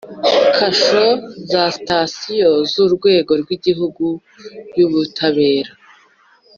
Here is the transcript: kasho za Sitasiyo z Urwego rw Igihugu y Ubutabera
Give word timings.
kasho 0.55 1.05
za 1.51 1.63
Sitasiyo 1.75 2.51
z 2.71 2.73
Urwego 2.83 3.31
rw 3.41 3.49
Igihugu 3.57 4.05
y 4.75 4.79
Ubutabera 4.87 5.71